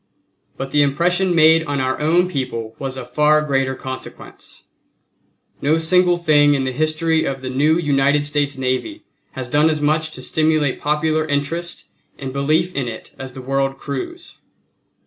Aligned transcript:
But 0.57 0.71
the 0.71 0.81
impression 0.81 1.35
made 1.35 1.61
on 1.65 1.79
our 1.79 1.99
own 1.99 2.27
people 2.27 2.75
was 2.79 2.97
of 2.97 3.11
far 3.11 3.39
greater 3.43 3.75
consequence. 3.75 4.63
No 5.61 5.77
single 5.77 6.17
thing 6.17 6.55
in 6.55 6.63
the 6.63 6.71
history 6.71 7.23
of 7.23 7.43
the 7.43 7.51
new 7.51 7.77
United 7.77 8.25
States 8.25 8.57
Navy 8.57 9.03
has 9.33 9.47
done 9.47 9.69
as 9.69 9.79
much 9.79 10.09
to 10.13 10.23
stimulate 10.23 10.81
popular 10.81 11.27
interest 11.27 11.85
and 12.17 12.33
belief 12.33 12.73
in 12.73 12.87
it 12.87 13.11
as 13.19 13.33
the 13.33 13.43
world 13.43 13.77
cruise. 13.77 14.37